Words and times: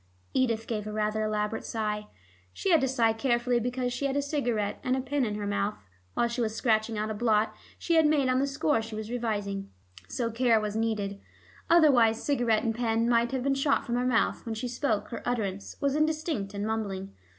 Edith 0.33 0.65
gave 0.65 0.87
a 0.87 0.91
rather 0.91 1.21
elaborate 1.23 1.63
sigh. 1.63 2.07
She 2.53 2.71
had 2.71 2.81
to 2.81 2.87
sigh 2.87 3.13
carefully 3.13 3.59
because 3.59 3.93
she 3.93 4.07
had 4.07 4.15
a 4.17 4.21
cigarette 4.23 4.79
and 4.83 4.95
a 4.97 4.99
pen 4.99 5.23
in 5.23 5.35
her 5.35 5.45
mouth, 5.45 5.77
while 6.15 6.27
she 6.27 6.41
was 6.41 6.55
scratching 6.55 6.97
out 6.97 7.11
a 7.11 7.13
blot 7.13 7.53
she 7.77 7.93
had 7.93 8.07
made 8.07 8.27
on 8.27 8.39
the 8.39 8.47
score 8.47 8.81
she 8.81 8.95
was 8.95 9.11
revising. 9.11 9.69
So 10.07 10.31
care 10.31 10.59
was 10.59 10.75
needed; 10.75 11.21
otherwise 11.69 12.23
cigarette 12.23 12.63
and 12.63 12.73
pen 12.73 13.07
might 13.07 13.31
have 13.31 13.43
been 13.43 13.53
shot 13.53 13.85
from 13.85 13.93
her 13.93 14.07
mouth. 14.07 14.43
When 14.43 14.55
she 14.55 14.67
spoke 14.67 15.09
her 15.09 15.21
utterance 15.23 15.75
was 15.79 15.95
indistinct 15.95 16.55
and 16.55 16.65
mumbling. 16.65 17.13